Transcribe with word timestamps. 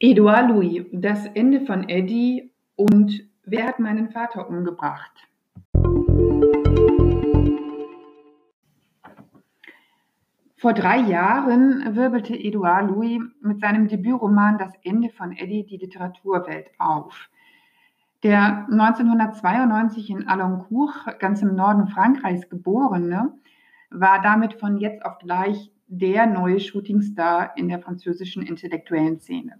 Edouard 0.00 0.48
Louis, 0.48 0.86
das 0.92 1.26
Ende 1.34 1.66
von 1.66 1.88
Eddie 1.88 2.52
und 2.76 3.28
Wer 3.42 3.66
hat 3.66 3.80
meinen 3.80 4.10
Vater 4.10 4.48
umgebracht? 4.48 5.10
Vor 10.56 10.72
drei 10.72 10.98
Jahren 10.98 11.96
wirbelte 11.96 12.38
Edouard 12.38 12.90
Louis 12.90 13.20
mit 13.40 13.60
seinem 13.60 13.88
Debütroman 13.88 14.58
Das 14.58 14.72
Ende 14.84 15.08
von 15.08 15.32
Eddie 15.32 15.64
die 15.64 15.78
Literaturwelt 15.78 16.70
auf. 16.78 17.28
Der 18.22 18.68
1992 18.70 20.10
in 20.10 20.28
Aloncourt, 20.28 21.18
ganz 21.18 21.42
im 21.42 21.56
Norden 21.56 21.88
Frankreichs 21.88 22.48
geborene, 22.48 23.32
war 23.90 24.22
damit 24.22 24.54
von 24.54 24.76
jetzt 24.76 25.04
auf 25.04 25.18
gleich 25.18 25.72
der 25.88 26.26
neue 26.26 26.60
Shootingstar 26.60 27.56
in 27.56 27.68
der 27.68 27.80
französischen 27.80 28.42
intellektuellen 28.42 29.18
Szene. 29.18 29.58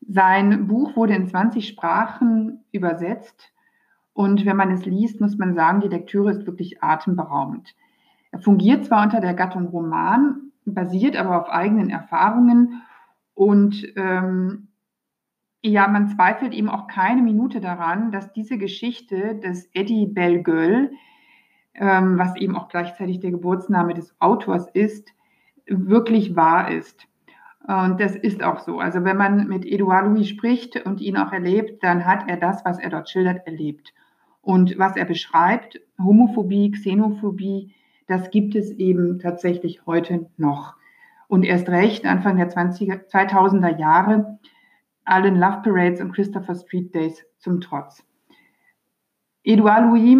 Sein 0.00 0.66
Buch 0.66 0.96
wurde 0.96 1.14
in 1.14 1.28
20 1.28 1.68
Sprachen 1.68 2.64
übersetzt 2.72 3.52
und 4.12 4.44
wenn 4.44 4.56
man 4.56 4.70
es 4.70 4.84
liest, 4.84 5.20
muss 5.20 5.38
man 5.38 5.54
sagen, 5.54 5.80
die 5.80 5.88
Lektüre 5.88 6.30
ist 6.30 6.46
wirklich 6.46 6.82
atemberaubend. 6.82 7.74
Er 8.32 8.40
fungiert 8.40 8.84
zwar 8.84 9.04
unter 9.04 9.20
der 9.20 9.34
Gattung 9.34 9.66
Roman, 9.66 10.52
basiert 10.64 11.16
aber 11.16 11.40
auf 11.40 11.48
eigenen 11.48 11.90
Erfahrungen 11.90 12.82
und 13.34 13.86
ähm, 13.96 14.68
ja, 15.62 15.88
man 15.88 16.08
zweifelt 16.08 16.54
ihm 16.54 16.68
auch 16.70 16.86
keine 16.86 17.22
Minute 17.22 17.60
daran, 17.60 18.12
dass 18.12 18.32
diese 18.32 18.56
Geschichte 18.56 19.36
des 19.36 19.68
Eddie 19.74 20.06
Bellegueule, 20.06 20.90
ähm, 21.74 22.18
was 22.18 22.36
eben 22.36 22.56
auch 22.56 22.68
gleichzeitig 22.68 23.20
der 23.20 23.30
Geburtsname 23.30 23.94
des 23.94 24.14
Autors 24.20 24.68
ist, 24.72 25.12
wirklich 25.66 26.34
wahr 26.34 26.70
ist. 26.70 27.06
Und 27.66 28.00
das 28.00 28.16
ist 28.16 28.42
auch 28.42 28.60
so. 28.60 28.80
Also 28.80 29.04
wenn 29.04 29.16
man 29.16 29.46
mit 29.46 29.64
Edouard 29.64 30.06
Louis 30.06 30.28
spricht 30.28 30.84
und 30.86 31.00
ihn 31.00 31.16
auch 31.16 31.32
erlebt, 31.32 31.82
dann 31.82 32.06
hat 32.06 32.28
er 32.28 32.36
das, 32.36 32.64
was 32.64 32.78
er 32.78 32.90
dort 32.90 33.10
schildert, 33.10 33.46
erlebt. 33.46 33.92
Und 34.42 34.78
was 34.78 34.96
er 34.96 35.04
beschreibt, 35.04 35.80
Homophobie, 36.02 36.70
Xenophobie, 36.70 37.74
das 38.06 38.30
gibt 38.30 38.54
es 38.54 38.70
eben 38.72 39.18
tatsächlich 39.18 39.86
heute 39.86 40.30
noch. 40.36 40.74
Und 41.28 41.44
erst 41.44 41.68
recht 41.68 42.06
Anfang 42.06 42.38
der 42.38 42.50
20er, 42.50 43.06
2000er 43.08 43.78
Jahre, 43.78 44.38
allen 45.04 45.36
Love 45.36 45.60
Parades 45.62 46.00
und 46.00 46.12
Christopher 46.12 46.54
Street 46.54 46.94
Days 46.94 47.24
zum 47.38 47.60
Trotz. 47.60 48.02
Edouard 49.44 49.82
Louis 49.82 50.18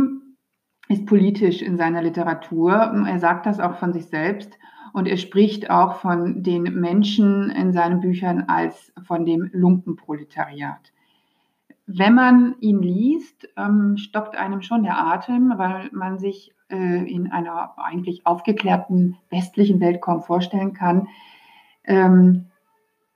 ist 0.88 1.06
politisch 1.06 1.62
in 1.62 1.76
seiner 1.76 2.02
Literatur. 2.02 2.72
Er 2.72 3.18
sagt 3.18 3.46
das 3.46 3.60
auch 3.60 3.78
von 3.78 3.92
sich 3.92 4.06
selbst. 4.06 4.58
Und 4.92 5.06
er 5.06 5.16
spricht 5.16 5.70
auch 5.70 5.96
von 5.96 6.42
den 6.42 6.62
Menschen 6.80 7.50
in 7.50 7.72
seinen 7.72 8.00
Büchern 8.00 8.44
als 8.48 8.92
von 9.06 9.24
dem 9.24 9.50
Lumpenproletariat. 9.52 10.92
Wenn 11.86 12.14
man 12.14 12.54
ihn 12.60 12.82
liest, 12.82 13.48
ähm, 13.56 13.96
stockt 13.96 14.36
einem 14.36 14.62
schon 14.62 14.84
der 14.84 14.98
Atem, 14.98 15.54
weil 15.56 15.90
man 15.92 16.18
sich 16.18 16.54
äh, 16.70 17.12
in 17.12 17.30
einer 17.32 17.72
eigentlich 17.78 18.26
aufgeklärten 18.26 19.16
westlichen 19.28 19.80
Welt 19.80 20.00
kaum 20.00 20.22
vorstellen 20.22 20.72
kann, 20.72 21.08
ähm, 21.84 22.46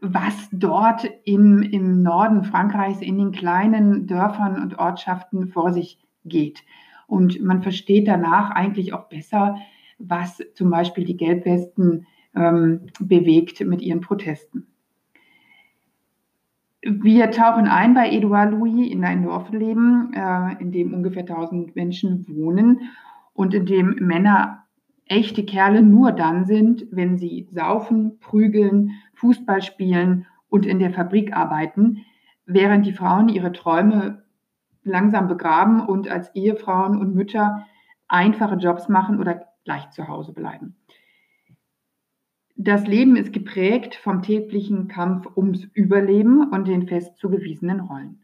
was 0.00 0.48
dort 0.52 1.08
im, 1.24 1.62
im 1.62 2.02
Norden 2.02 2.44
Frankreichs 2.44 3.00
in 3.00 3.16
den 3.16 3.32
kleinen 3.32 4.06
Dörfern 4.06 4.60
und 4.60 4.78
Ortschaften 4.78 5.48
vor 5.48 5.72
sich 5.72 5.98
geht. 6.24 6.62
Und 7.06 7.40
man 7.42 7.62
versteht 7.62 8.08
danach 8.08 8.50
eigentlich 8.50 8.92
auch 8.92 9.08
besser, 9.08 9.56
was 10.08 10.42
zum 10.54 10.70
Beispiel 10.70 11.04
die 11.04 11.16
Gelbwesten 11.16 12.06
ähm, 12.34 12.86
bewegt 13.00 13.60
mit 13.64 13.82
ihren 13.82 14.00
Protesten. 14.00 14.66
Wir 16.82 17.30
tauchen 17.30 17.66
ein 17.66 17.94
bei 17.94 18.10
Edouard 18.10 18.50
Louis 18.52 18.90
in 18.90 19.04
ein 19.04 19.22
Dorfleben, 19.22 20.12
äh, 20.14 20.60
in 20.60 20.70
dem 20.70 20.92
ungefähr 20.92 21.22
1000 21.22 21.74
Menschen 21.74 22.26
wohnen 22.28 22.90
und 23.32 23.54
in 23.54 23.64
dem 23.64 23.96
Männer 24.00 24.64
echte 25.06 25.44
Kerle 25.44 25.82
nur 25.82 26.12
dann 26.12 26.44
sind, 26.44 26.86
wenn 26.90 27.16
sie 27.16 27.46
saufen, 27.50 28.18
prügeln, 28.20 28.90
Fußball 29.14 29.62
spielen 29.62 30.26
und 30.48 30.66
in 30.66 30.78
der 30.78 30.92
Fabrik 30.92 31.34
arbeiten, 31.34 32.04
während 32.46 32.86
die 32.86 32.92
Frauen 32.92 33.28
ihre 33.28 33.52
Träume 33.52 34.24
langsam 34.82 35.28
begraben 35.28 35.80
und 35.80 36.08
als 36.08 36.34
Ehefrauen 36.34 36.98
und 36.98 37.14
Mütter 37.14 37.64
einfache 38.08 38.56
Jobs 38.56 38.88
machen 38.88 39.18
oder 39.18 39.46
gleich 39.64 39.90
zu 39.90 40.08
Hause 40.08 40.32
bleiben. 40.32 40.76
Das 42.56 42.86
Leben 42.86 43.16
ist 43.16 43.32
geprägt 43.32 43.96
vom 43.96 44.22
täglichen 44.22 44.86
Kampf 44.86 45.26
ums 45.36 45.64
Überleben 45.74 46.50
und 46.50 46.68
den 46.68 46.86
fest 46.86 47.16
zugewiesenen 47.16 47.80
Rollen. 47.80 48.22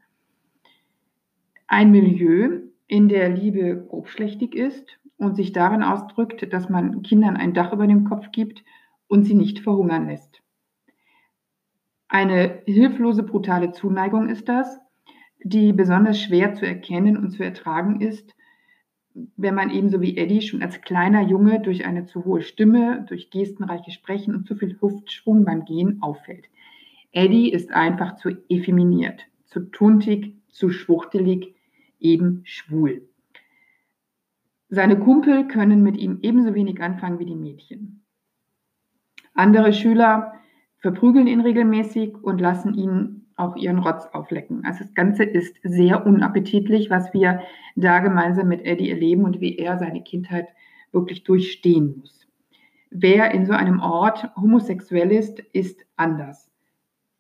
Ein 1.67 1.91
Milieu, 1.91 2.61
in 2.87 3.09
der 3.09 3.29
Liebe 3.29 3.87
grobschlächtig 3.89 4.55
ist 4.55 4.99
und 5.17 5.37
sich 5.37 5.53
darin 5.53 5.83
ausdrückt, 5.83 6.53
dass 6.53 6.69
man 6.69 7.03
Kindern 7.03 7.37
ein 7.37 7.55
Dach 7.55 7.73
über 7.73 7.87
dem 7.87 8.05
Kopf 8.05 8.31
gibt 8.33 8.65
und 9.09 9.25
sie 9.25 9.35
nicht 9.35 9.61
verhungern 9.61 10.07
lässt. 10.07 10.43
Eine 12.09 12.63
hilflose, 12.67 13.23
brutale 13.23 13.73
Zuneigung 13.73 14.29
ist 14.29 14.49
das, 14.49 14.81
die 15.43 15.73
besonders 15.73 16.21
schwer 16.21 16.55
zu 16.55 16.67
erkennen 16.67 17.17
und 17.17 17.31
zu 17.31 17.43
ertragen 17.45 18.01
ist 18.01 18.35
wenn 19.15 19.55
man 19.55 19.71
ebenso 19.71 20.01
wie 20.01 20.17
Eddie 20.17 20.43
schon 20.43 20.63
als 20.63 20.81
kleiner 20.81 21.23
Junge 21.23 21.61
durch 21.61 21.85
eine 21.85 22.07
zu 22.07 22.25
hohe 22.25 22.43
Stimme, 22.43 23.05
durch 23.09 23.31
gestenreiches 23.31 23.95
Sprechen 23.95 24.35
und 24.35 24.47
zu 24.47 24.55
viel 24.55 24.79
Hüftschwung 24.81 25.45
beim 25.45 25.65
Gehen 25.65 26.01
auffällt. 26.01 26.47
Eddie 27.13 27.53
ist 27.53 27.73
einfach 27.73 28.17
zu 28.17 28.31
effeminiert, 28.49 29.23
zu 29.47 29.61
tuntig, 29.71 30.37
zu 30.49 30.71
schwuchtelig, 30.71 31.55
eben 31.99 32.43
schwul. 32.45 33.03
Seine 34.69 34.99
Kumpel 34.99 35.49
können 35.49 35.83
mit 35.83 35.97
ihm 35.97 36.21
ebenso 36.23 36.55
wenig 36.55 36.81
anfangen 36.81 37.19
wie 37.19 37.27
die 37.27 37.35
Mädchen. 37.35 38.05
Andere 39.35 39.73
Schüler 39.73 40.35
verprügeln 40.79 41.27
ihn 41.27 41.41
regelmäßig 41.41 42.15
und 42.23 42.41
lassen 42.41 42.75
ihn 42.75 43.27
auch 43.41 43.57
ihren 43.57 43.79
Rotz 43.79 44.07
auflecken. 44.13 44.65
Also 44.65 44.85
das 44.85 44.95
Ganze 44.95 45.25
ist 45.25 45.57
sehr 45.63 46.07
unappetitlich, 46.07 46.91
was 46.91 47.13
wir 47.13 47.41
da 47.77 47.99
gemeinsam 48.01 48.49
mit 48.49 48.65
Eddie 48.65 48.91
erleben 48.91 49.25
und 49.25 49.41
wie 49.41 49.57
er 49.57 49.79
seine 49.79 50.03
Kindheit 50.03 50.49
wirklich 50.93 51.25
durchstehen 51.25 51.97
muss. 51.99 52.27
Wer 52.91 53.33
in 53.33 53.47
so 53.47 53.53
einem 53.53 53.81
Ort 53.81 54.31
homosexuell 54.37 55.13
ist, 55.13 55.41
ist 55.53 55.81
anders. 55.97 56.51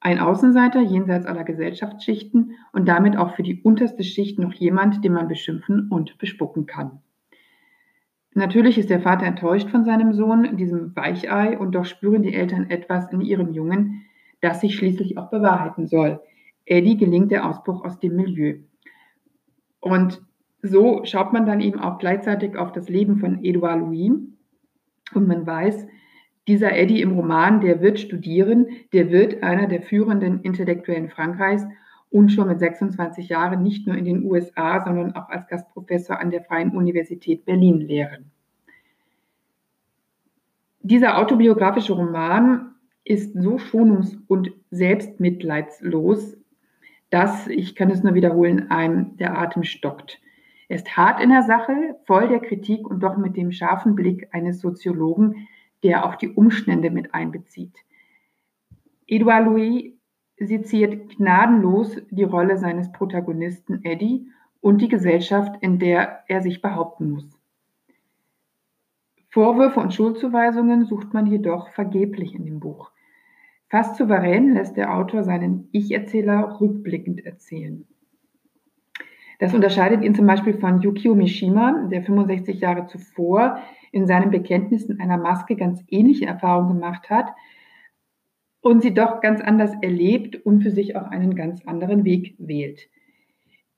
Ein 0.00 0.18
Außenseiter 0.18 0.80
jenseits 0.80 1.26
aller 1.26 1.44
Gesellschaftsschichten 1.44 2.56
und 2.72 2.88
damit 2.88 3.16
auch 3.16 3.36
für 3.36 3.42
die 3.42 3.60
unterste 3.62 4.02
Schicht 4.02 4.38
noch 4.38 4.52
jemand, 4.54 5.04
den 5.04 5.12
man 5.12 5.28
beschimpfen 5.28 5.88
und 5.90 6.18
bespucken 6.18 6.66
kann. 6.66 7.00
Natürlich 8.32 8.78
ist 8.78 8.90
der 8.90 9.00
Vater 9.00 9.26
enttäuscht 9.26 9.68
von 9.70 9.84
seinem 9.84 10.12
Sohn, 10.12 10.56
diesem 10.56 10.94
Weichei, 10.96 11.58
und 11.58 11.74
doch 11.74 11.84
spüren 11.84 12.22
die 12.22 12.34
Eltern 12.34 12.70
etwas 12.70 13.12
in 13.12 13.20
ihrem 13.20 13.52
Jungen, 13.52 14.04
das 14.40 14.60
sich 14.60 14.76
schließlich 14.76 15.18
auch 15.18 15.30
bewahrheiten 15.30 15.86
soll. 15.86 16.20
Eddie 16.64 16.96
gelingt 16.96 17.30
der 17.30 17.46
Ausbruch 17.46 17.84
aus 17.84 17.98
dem 17.98 18.16
Milieu. 18.16 18.58
Und 19.80 20.22
so 20.62 21.04
schaut 21.04 21.32
man 21.32 21.46
dann 21.46 21.60
eben 21.60 21.80
auch 21.80 21.98
gleichzeitig 21.98 22.56
auf 22.56 22.72
das 22.72 22.88
Leben 22.88 23.18
von 23.18 23.42
Edouard 23.44 23.80
Louis 23.80 24.12
und 25.14 25.26
man 25.26 25.46
weiß, 25.46 25.86
dieser 26.48 26.76
Eddie 26.76 27.00
im 27.00 27.12
Roman, 27.12 27.60
der 27.60 27.80
wird 27.80 28.00
studieren, 28.00 28.66
der 28.92 29.10
wird 29.10 29.42
einer 29.42 29.66
der 29.66 29.82
führenden 29.82 30.40
Intellektuellen 30.42 31.08
Frankreichs 31.08 31.64
und 32.10 32.30
schon 32.30 32.48
mit 32.48 32.58
26 32.58 33.28
Jahren 33.28 33.62
nicht 33.62 33.86
nur 33.86 33.96
in 33.96 34.04
den 34.04 34.24
USA, 34.24 34.80
sondern 34.80 35.14
auch 35.14 35.28
als 35.28 35.46
Gastprofessor 35.46 36.18
an 36.18 36.30
der 36.30 36.42
Freien 36.42 36.76
Universität 36.76 37.44
Berlin 37.44 37.80
lehren. 37.80 38.30
Dieser 40.82 41.18
autobiografische 41.18 41.92
Roman 41.92 42.74
ist 43.04 43.34
so 43.34 43.58
schonungs- 43.58 44.18
und 44.28 44.52
selbstmitleidslos, 44.70 46.36
dass, 47.10 47.48
ich 47.48 47.74
kann 47.74 47.90
es 47.90 48.02
nur 48.02 48.14
wiederholen, 48.14 48.70
einem 48.70 49.16
der 49.16 49.38
Atem 49.38 49.64
stockt. 49.64 50.20
Er 50.68 50.76
ist 50.76 50.96
hart 50.96 51.20
in 51.20 51.30
der 51.30 51.42
Sache, 51.42 51.96
voll 52.06 52.28
der 52.28 52.40
Kritik 52.40 52.88
und 52.88 53.00
doch 53.00 53.16
mit 53.16 53.36
dem 53.36 53.50
scharfen 53.50 53.96
Blick 53.96 54.28
eines 54.32 54.60
Soziologen, 54.60 55.48
der 55.82 56.04
auch 56.04 56.14
die 56.14 56.28
Umstände 56.28 56.90
mit 56.90 57.12
einbezieht. 57.14 57.74
Edouard 59.08 59.46
Louis 59.46 59.92
seziert 60.36 61.16
gnadenlos 61.16 61.96
die 62.10 62.22
Rolle 62.22 62.56
seines 62.58 62.92
Protagonisten 62.92 63.84
Eddie 63.84 64.28
und 64.60 64.80
die 64.80 64.88
Gesellschaft, 64.88 65.60
in 65.60 65.78
der 65.78 66.22
er 66.28 66.42
sich 66.42 66.62
behaupten 66.62 67.10
muss. 67.10 67.39
Vorwürfe 69.30 69.80
und 69.80 69.94
Schuldzuweisungen 69.94 70.84
sucht 70.84 71.14
man 71.14 71.26
jedoch 71.26 71.70
vergeblich 71.70 72.34
in 72.34 72.44
dem 72.44 72.60
Buch. 72.60 72.90
Fast 73.68 73.96
souverän 73.96 74.54
lässt 74.54 74.76
der 74.76 74.94
Autor 74.94 75.22
seinen 75.22 75.68
Ich-Erzähler 75.70 76.58
rückblickend 76.60 77.24
erzählen. 77.24 77.86
Das 79.38 79.54
unterscheidet 79.54 80.02
ihn 80.02 80.14
zum 80.14 80.26
Beispiel 80.26 80.54
von 80.54 80.80
Yukio 80.80 81.14
Mishima, 81.14 81.86
der 81.90 82.02
65 82.02 82.60
Jahre 82.60 82.86
zuvor 82.86 83.58
in 83.92 84.06
seinen 84.06 84.30
Bekenntnissen 84.30 85.00
einer 85.00 85.16
Maske 85.16 85.54
ganz 85.56 85.82
ähnliche 85.88 86.26
Erfahrungen 86.26 86.74
gemacht 86.74 87.08
hat, 87.08 87.32
und 88.62 88.82
sie 88.82 88.92
doch 88.92 89.20
ganz 89.20 89.40
anders 89.40 89.72
erlebt 89.80 90.36
und 90.44 90.62
für 90.62 90.70
sich 90.70 90.96
auch 90.96 91.06
einen 91.06 91.34
ganz 91.34 91.64
anderen 91.64 92.04
Weg 92.04 92.34
wählt. 92.38 92.88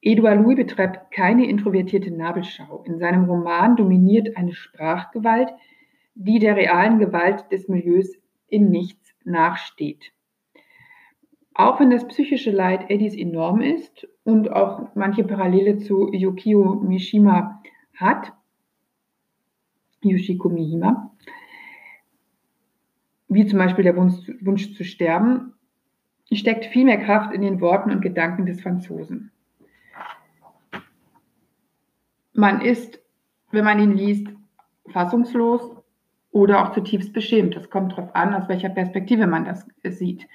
Edouard 0.05 0.41
Louis 0.41 0.57
betreibt 0.57 1.13
keine 1.13 1.47
introvertierte 1.47 2.11
Nabelschau. 2.11 2.83
In 2.85 2.99
seinem 2.99 3.25
Roman 3.25 3.77
dominiert 3.77 4.37
eine 4.37 4.53
Sprachgewalt, 4.53 5.49
die 6.17 6.41
der 6.41 6.57
realen 6.57 6.99
Gewalt 6.99 7.51
des 7.53 7.69
Milieus 7.69 8.13
in 8.49 8.69
nichts 8.71 9.15
nachsteht. 9.25 10.13
Auch 11.55 11.79
wenn 11.79 11.91
das 11.91 12.09
psychische 12.09 12.51
Leid 12.51 12.91
Eddies 12.91 13.15
enorm 13.15 13.61
ist 13.61 14.09
und 14.25 14.51
auch 14.51 14.95
manche 14.97 15.23
Parallele 15.23 15.79
zu 15.79 16.13
Yukio 16.13 16.81
Mishima 16.83 17.63
hat, 17.95 18.33
Yoshiko 20.03 20.49
Mihima, 20.49 21.15
wie 23.29 23.47
zum 23.47 23.59
Beispiel 23.59 23.85
der 23.85 23.97
Wunsch, 23.97 24.31
Wunsch 24.41 24.75
zu 24.75 24.83
sterben, 24.83 25.55
steckt 26.33 26.67
viel 26.67 26.85
mehr 26.85 26.99
Kraft 26.99 27.33
in 27.33 27.43
den 27.43 27.61
Worten 27.61 27.93
und 27.93 28.01
Gedanken 28.01 28.47
des 28.47 28.61
Franzosen. 28.61 29.31
Man 32.33 32.61
ist, 32.61 33.01
wenn 33.51 33.65
man 33.65 33.79
ihn 33.79 33.97
liest, 33.97 34.29
fassungslos 34.89 35.77
oder 36.31 36.63
auch 36.63 36.73
zutiefst 36.73 37.13
beschämt. 37.13 37.55
Das 37.57 37.71
kommt 37.71 37.93
darauf 37.93 38.15
an, 38.15 38.35
aus 38.35 38.49
welcher 38.49 38.71
Perspektive 38.71 39.27
man 39.27 39.45
das 39.45 39.67
sieht. 39.85 40.27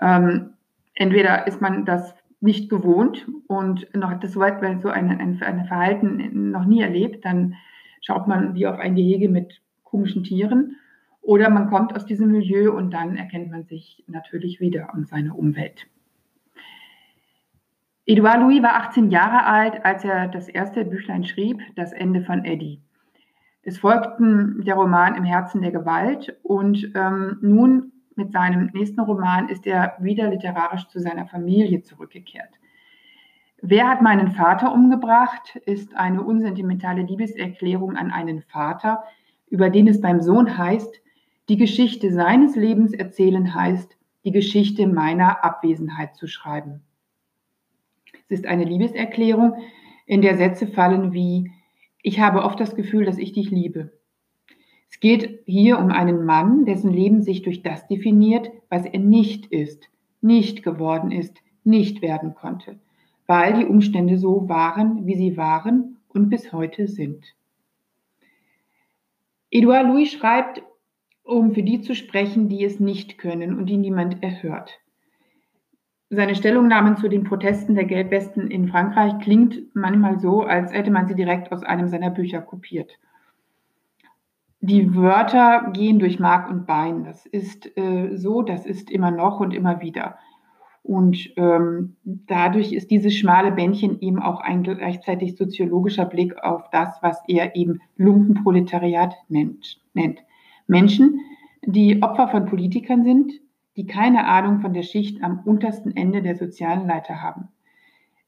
Ähm, 0.00 0.50
entweder 0.94 1.46
ist 1.46 1.60
man 1.60 1.84
das 1.84 2.14
nicht 2.40 2.70
gewohnt 2.70 3.26
und 3.48 3.94
noch 3.94 4.10
hat 4.10 4.24
das 4.24 4.32
so, 4.32 4.40
so 4.40 4.88
ein, 4.88 5.10
ein, 5.10 5.42
ein 5.42 5.64
Verhalten 5.66 6.50
noch 6.50 6.64
nie 6.64 6.80
erlebt, 6.80 7.24
dann 7.24 7.54
schaut 8.00 8.26
man 8.26 8.54
wie 8.54 8.66
auf 8.66 8.78
ein 8.78 8.94
Gehege 8.94 9.28
mit 9.28 9.60
komischen 9.84 10.24
Tieren 10.24 10.76
oder 11.20 11.50
man 11.50 11.68
kommt 11.68 11.94
aus 11.94 12.06
diesem 12.06 12.30
Milieu 12.30 12.72
und 12.72 12.92
dann 12.92 13.16
erkennt 13.16 13.50
man 13.50 13.64
sich 13.64 14.04
natürlich 14.06 14.60
wieder 14.60 14.90
und 14.94 15.06
seine 15.08 15.34
Umwelt. 15.34 15.86
Edouard 18.10 18.40
Louis 18.40 18.60
war 18.60 18.74
18 18.74 19.10
Jahre 19.10 19.46
alt, 19.46 19.84
als 19.84 20.02
er 20.02 20.26
das 20.26 20.48
erste 20.48 20.84
Büchlein 20.84 21.22
schrieb, 21.22 21.62
Das 21.76 21.92
Ende 21.92 22.24
von 22.24 22.44
Eddie. 22.44 22.82
Es 23.62 23.78
folgten 23.78 24.64
der 24.64 24.74
Roman 24.74 25.14
Im 25.14 25.22
Herzen 25.22 25.62
der 25.62 25.70
Gewalt 25.70 26.36
und 26.42 26.90
ähm, 26.96 27.38
nun 27.40 27.92
mit 28.16 28.32
seinem 28.32 28.68
nächsten 28.72 28.98
Roman 28.98 29.48
ist 29.48 29.64
er 29.64 29.94
wieder 30.00 30.28
literarisch 30.28 30.88
zu 30.88 30.98
seiner 30.98 31.28
Familie 31.28 31.82
zurückgekehrt. 31.82 32.52
Wer 33.62 33.88
hat 33.88 34.02
meinen 34.02 34.32
Vater 34.32 34.72
umgebracht? 34.72 35.54
ist 35.64 35.94
eine 35.94 36.22
unsentimentale 36.22 37.02
Liebeserklärung 37.02 37.94
an 37.96 38.10
einen 38.10 38.42
Vater, 38.42 39.04
über 39.50 39.70
den 39.70 39.86
es 39.86 40.00
beim 40.00 40.20
Sohn 40.20 40.58
heißt, 40.58 41.00
die 41.48 41.56
Geschichte 41.56 42.12
seines 42.12 42.56
Lebens 42.56 42.92
erzählen 42.92 43.54
heißt, 43.54 43.96
die 44.24 44.32
Geschichte 44.32 44.88
meiner 44.88 45.44
Abwesenheit 45.44 46.16
zu 46.16 46.26
schreiben. 46.26 46.82
Es 48.30 48.38
ist 48.38 48.46
eine 48.46 48.64
Liebeserklärung, 48.64 49.54
in 50.06 50.22
der 50.22 50.36
Sätze 50.36 50.68
fallen 50.68 51.12
wie, 51.12 51.50
ich 52.00 52.20
habe 52.20 52.44
oft 52.44 52.60
das 52.60 52.76
Gefühl, 52.76 53.04
dass 53.04 53.18
ich 53.18 53.32
dich 53.32 53.50
liebe. 53.50 53.92
Es 54.88 55.00
geht 55.00 55.40
hier 55.46 55.80
um 55.80 55.90
einen 55.90 56.24
Mann, 56.24 56.64
dessen 56.64 56.92
Leben 56.92 57.22
sich 57.22 57.42
durch 57.42 57.62
das 57.62 57.88
definiert, 57.88 58.52
was 58.68 58.86
er 58.86 59.00
nicht 59.00 59.46
ist, 59.46 59.90
nicht 60.20 60.62
geworden 60.62 61.10
ist, 61.10 61.38
nicht 61.64 62.02
werden 62.02 62.36
konnte, 62.36 62.78
weil 63.26 63.54
die 63.54 63.66
Umstände 63.66 64.16
so 64.16 64.48
waren, 64.48 65.06
wie 65.06 65.16
sie 65.16 65.36
waren 65.36 65.98
und 66.08 66.30
bis 66.30 66.52
heute 66.52 66.86
sind. 66.86 67.34
Edouard 69.50 69.88
Louis 69.88 70.12
schreibt 70.12 70.62
um 71.24 71.52
für 71.52 71.64
die 71.64 71.80
zu 71.80 71.96
sprechen, 71.96 72.48
die 72.48 72.64
es 72.64 72.78
nicht 72.80 73.18
können 73.18 73.56
und 73.56 73.66
die 73.66 73.76
niemand 73.76 74.22
erhört. 74.22 74.80
Seine 76.12 76.34
Stellungnahmen 76.34 76.96
zu 76.96 77.08
den 77.08 77.22
Protesten 77.22 77.76
der 77.76 77.84
Gelbwesten 77.84 78.50
in 78.50 78.66
Frankreich 78.66 79.16
klingt 79.20 79.74
manchmal 79.74 80.18
so, 80.18 80.42
als 80.42 80.72
hätte 80.72 80.90
man 80.90 81.06
sie 81.06 81.14
direkt 81.14 81.52
aus 81.52 81.62
einem 81.62 81.86
seiner 81.86 82.10
Bücher 82.10 82.42
kopiert. 82.42 82.98
Die 84.60 84.96
Wörter 84.96 85.70
gehen 85.72 86.00
durch 86.00 86.18
Mark 86.18 86.50
und 86.50 86.66
Bein. 86.66 87.04
Das 87.04 87.26
ist 87.26 87.76
äh, 87.78 88.16
so, 88.16 88.42
das 88.42 88.66
ist 88.66 88.90
immer 88.90 89.12
noch 89.12 89.38
und 89.38 89.54
immer 89.54 89.80
wieder. 89.80 90.18
Und 90.82 91.32
ähm, 91.36 91.94
dadurch 92.02 92.72
ist 92.72 92.90
dieses 92.90 93.14
schmale 93.14 93.52
Bändchen 93.52 94.00
eben 94.00 94.18
auch 94.18 94.40
ein 94.40 94.64
gleichzeitig 94.64 95.36
soziologischer 95.36 96.06
Blick 96.06 96.42
auf 96.42 96.68
das, 96.70 96.98
was 97.02 97.22
er 97.28 97.54
eben 97.54 97.80
Lumpenproletariat 97.96 99.14
nennt. 99.28 99.80
nennt. 99.94 100.18
Menschen, 100.66 101.20
die 101.64 102.02
Opfer 102.02 102.26
von 102.28 102.46
Politikern 102.46 103.04
sind, 103.04 103.32
die 103.76 103.86
keine 103.86 104.26
Ahnung 104.26 104.60
von 104.60 104.72
der 104.72 104.82
Schicht 104.82 105.22
am 105.22 105.40
untersten 105.44 105.96
Ende 105.96 106.22
der 106.22 106.36
sozialen 106.36 106.86
Leiter 106.86 107.22
haben. 107.22 107.48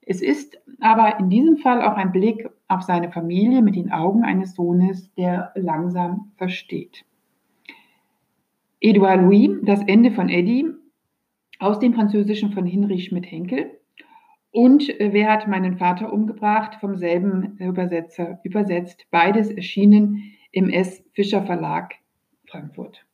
Es 0.05 0.21
ist 0.21 0.59
aber 0.81 1.19
in 1.21 1.31
diesem 1.31 1.59
Fall 1.59 1.83
auch 1.83 1.97
ein 1.97 2.13
Blick 2.13 2.49
auf 2.69 2.83
seine 2.83 3.13
Familie 3.13 3.63
mit 3.63 3.77
den 3.77 3.93
Augen 3.93 4.25
eines 4.25 4.55
Sohnes, 4.55 5.13
der 5.15 5.53
langsam 5.55 6.33
versteht. 6.37 7.05
Edouard 8.81 9.21
Louis, 9.21 9.51
das 9.63 9.81
Ende 9.87 10.11
von 10.11 10.29
Eddie, 10.29 10.67
aus 11.61 11.79
dem 11.79 11.95
Französischen 11.95 12.53
von 12.53 12.67
Hinrich 12.67 13.05
Schmidt-Henkel. 13.05 13.79
Und 14.51 14.89
äh, 15.01 15.13
Wer 15.13 15.31
hat 15.31 15.47
meinen 15.47 15.79
Vater 15.79 16.13
umgebracht? 16.13 16.79
Vom 16.81 16.97
selben 16.97 17.57
Übersetzer 17.59 18.41
übersetzt. 18.43 19.07
Beides 19.13 19.51
erschienen 19.51 20.35
im 20.51 20.69
S. 20.69 21.05
Fischer 21.13 21.47
Verlag 21.47 21.95
Frankfurt. 22.47 23.07